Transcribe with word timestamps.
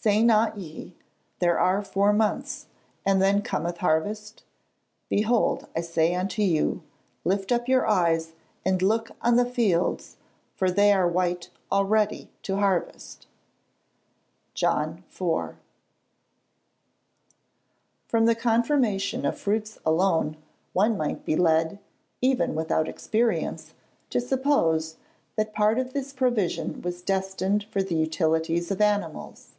[Verse: 0.00 0.14
"Say 0.14 0.22
not 0.22 0.56
ye, 0.58 0.94
There 1.38 1.58
are 1.60 1.82
four 1.82 2.14
months, 2.14 2.64
and 3.04 3.20
then 3.20 3.42
cometh 3.42 3.78
harvest? 3.78 4.42
behold, 5.10 5.66
I 5.76 5.82
say 5.82 6.14
unto 6.14 6.40
you, 6.40 6.82
Lift 7.24 7.52
up 7.52 7.68
your 7.68 7.86
eyes, 7.86 8.32
and 8.64 8.80
look 8.80 9.10
on 9.20 9.36
the 9.36 9.44
fields; 9.44 10.16
for 10.54 10.70
they 10.70 10.94
are 10.94 11.06
white 11.06 11.50
already 11.70 12.30
to 12.44 12.56
harvest." 12.56 13.26
JOHN 14.54 15.04
IV.] 15.10 15.56
From 18.06 18.24
the 18.24 18.34
conformation 18.34 19.26
of 19.26 19.38
fruits 19.38 19.78
alone, 19.84 20.38
one 20.72 20.96
might 20.96 21.26
be 21.26 21.36
led, 21.36 21.80
even 22.22 22.54
without 22.54 22.88
experience, 22.88 23.74
to 24.08 24.22
suppose, 24.22 24.96
that 25.36 25.52
part 25.52 25.78
of 25.78 25.92
this 25.92 26.14
provision 26.14 26.80
was 26.80 27.02
destined 27.02 27.64
for 27.64 27.82
the 27.82 27.96
utilities 27.96 28.70
of 28.70 28.80
animals. 28.80 29.50